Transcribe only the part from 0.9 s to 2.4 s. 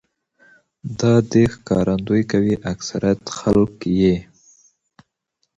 دا دې ښکارنديي